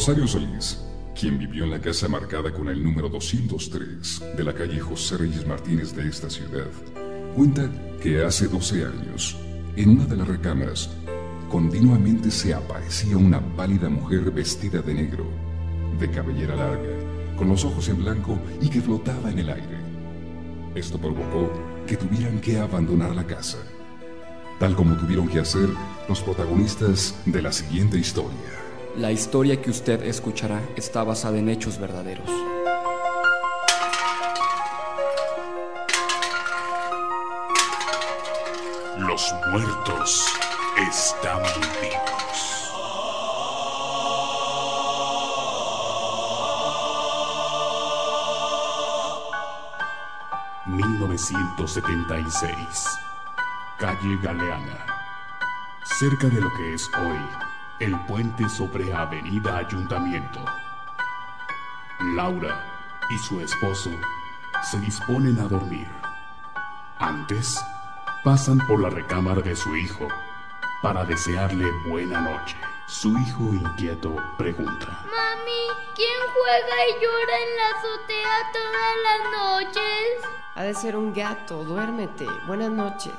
[0.00, 0.78] Rosario Solís,
[1.14, 5.46] quien vivió en la casa marcada con el número 203 de la calle José Reyes
[5.46, 6.68] Martínez de esta ciudad,
[7.36, 7.70] cuenta
[8.02, 9.36] que hace 12 años,
[9.76, 10.88] en una de las recámaras,
[11.50, 15.26] continuamente se aparecía una pálida mujer vestida de negro,
[15.98, 19.80] de cabellera larga, con los ojos en blanco y que flotaba en el aire.
[20.74, 21.52] Esto provocó
[21.86, 23.58] que tuvieran que abandonar la casa,
[24.58, 25.68] tal como tuvieron que hacer
[26.08, 28.69] los protagonistas de la siguiente historia.
[28.96, 32.28] La historia que usted escuchará está basada en hechos verdaderos.
[38.98, 40.26] Los muertos
[40.76, 41.40] están
[41.80, 42.30] vivos.
[50.66, 52.98] 1976.
[53.78, 54.86] Calle Galeana.
[55.98, 57.49] Cerca de lo que es hoy
[57.80, 60.44] el puente sobre Avenida Ayuntamiento.
[62.14, 62.62] Laura
[63.10, 63.90] y su esposo
[64.70, 65.88] se disponen a dormir.
[66.98, 67.58] Antes,
[68.22, 70.08] pasan por la recámara de su hijo
[70.82, 72.56] para desearle buena noche.
[72.86, 74.86] Su hijo inquieto pregunta.
[75.04, 75.62] Mami,
[75.94, 80.30] ¿quién juega y llora en la azotea todas las noches?
[80.54, 82.26] Ha de ser un gato, duérmete.
[82.46, 83.14] Buenas noches.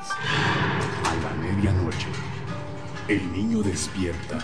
[1.03, 2.07] A la medianoche,
[3.07, 4.39] el niño despierta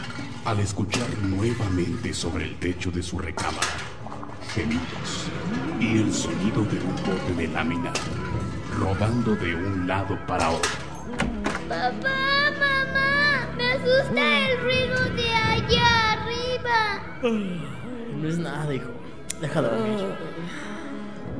[0.45, 3.67] al escuchar nuevamente sobre el techo de su recámara
[4.53, 5.27] gemidos
[5.79, 7.93] y el sonido de un bote de lámina
[8.79, 10.71] rodando de un lado para otro.
[11.67, 17.37] Papá, mamá, me asusta el ruido de allá arriba.
[18.19, 18.89] No es nada, hijo.
[19.41, 20.15] Deja dormir.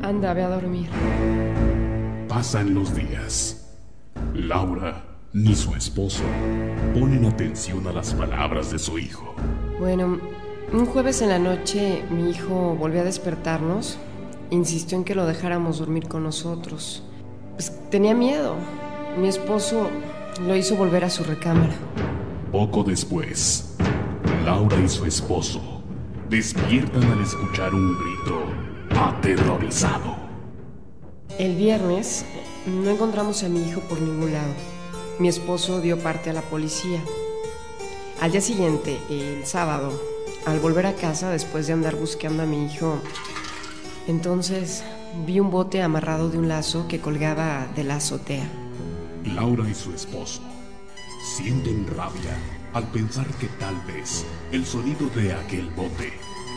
[0.04, 0.90] Anda, ve a dormir.
[2.28, 3.68] Pasan los días.
[4.34, 6.24] Laura ni su esposo
[6.94, 9.36] ponen atención a las palabras de su hijo.
[9.80, 10.20] Bueno,
[10.72, 13.98] un jueves en la noche mi hijo volvió a despertarnos.
[14.50, 17.04] Insistió en que lo dejáramos dormir con nosotros.
[17.54, 18.56] Pues tenía miedo.
[19.20, 19.90] Mi esposo
[20.46, 21.74] lo hizo volver a su recámara.
[22.52, 23.76] Poco después,
[24.46, 25.62] Laura y su esposo
[26.30, 28.44] despiertan al escuchar un grito
[29.00, 30.16] aterrorizado.
[31.38, 32.26] El viernes
[32.66, 34.77] no encontramos a mi hijo por ningún lado.
[35.20, 37.02] Mi esposo dio parte a la policía.
[38.22, 39.92] Al día siguiente, el sábado,
[40.46, 43.00] al volver a casa después de andar buscando a mi hijo,
[44.08, 44.84] entonces
[45.26, 48.48] vi un bote amarrado de un lazo que colgaba de la azotea.
[49.26, 50.42] Laura y su esposo
[51.36, 52.38] sienten rabia
[52.74, 56.14] al pensar que tal vez el sonido de aquel bote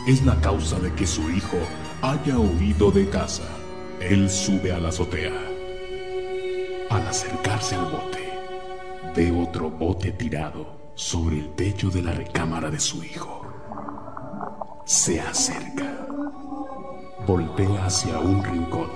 [0.06, 1.59] es la causa de que su hijo
[2.03, 3.49] haya huido de casa.
[4.00, 5.32] Él sube a la azotea.
[6.91, 8.29] Al acercarse al bote,
[9.20, 13.44] ve otro bote tirado sobre el techo de la recámara de su hijo.
[14.86, 16.06] Se acerca.
[17.26, 18.88] Voltea hacia un rincón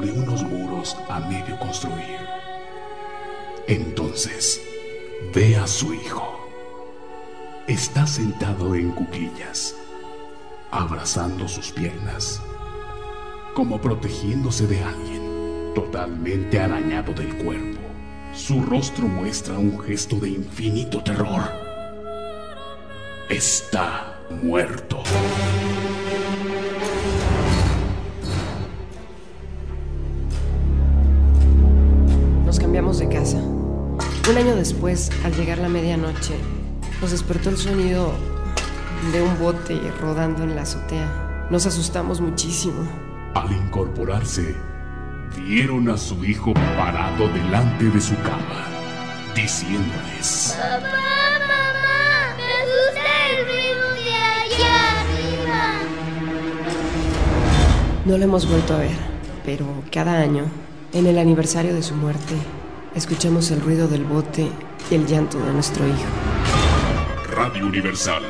[0.00, 2.20] de unos muros a medio construir.
[3.66, 4.62] Entonces,
[5.34, 6.26] ve a su hijo.
[7.66, 9.76] Está sentado en cuclillas,
[10.70, 12.40] abrazando sus piernas,
[13.54, 17.79] como protegiéndose de alguien, totalmente arañado del cuerpo.
[18.34, 21.42] Su rostro muestra un gesto de infinito terror.
[23.28, 25.02] Está muerto.
[32.46, 33.38] Nos cambiamos de casa.
[33.38, 36.34] Un año después, al llegar la medianoche,
[37.00, 38.12] nos despertó el sonido
[39.12, 41.48] de un bote rodando en la azotea.
[41.50, 42.82] Nos asustamos muchísimo.
[43.34, 44.54] Al incorporarse,
[45.36, 48.66] vieron a su hijo parado delante de su cama,
[49.34, 50.80] diciéndoles, Papá,
[51.46, 55.62] mamá, me asusta el ruido de allá arriba.
[58.04, 58.96] No lo hemos vuelto a ver,
[59.44, 60.44] pero cada año,
[60.92, 62.34] en el aniversario de su muerte,
[62.94, 64.48] escuchamos el ruido del bote
[64.90, 65.96] y el llanto de nuestro hijo.
[67.34, 68.22] Radio Universal,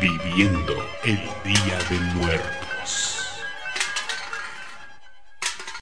[0.00, 3.19] viviendo el Día de Muertos.